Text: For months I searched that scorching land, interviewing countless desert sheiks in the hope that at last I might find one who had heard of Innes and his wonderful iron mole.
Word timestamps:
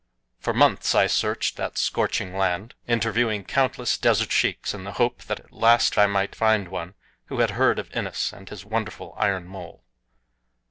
For 0.39 0.51
months 0.51 0.95
I 0.95 1.05
searched 1.05 1.57
that 1.57 1.77
scorching 1.77 2.35
land, 2.35 2.73
interviewing 2.87 3.43
countless 3.43 3.99
desert 3.99 4.31
sheiks 4.31 4.73
in 4.73 4.83
the 4.83 4.93
hope 4.93 5.21
that 5.25 5.39
at 5.39 5.51
last 5.51 5.95
I 5.95 6.07
might 6.07 6.33
find 6.33 6.69
one 6.69 6.95
who 7.25 7.39
had 7.39 7.51
heard 7.51 7.77
of 7.77 7.95
Innes 7.95 8.33
and 8.33 8.49
his 8.49 8.65
wonderful 8.65 9.13
iron 9.15 9.45
mole. 9.45 9.83